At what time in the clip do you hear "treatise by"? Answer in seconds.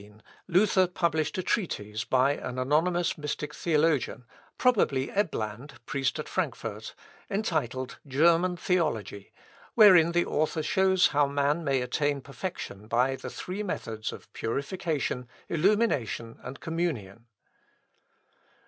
1.43-2.31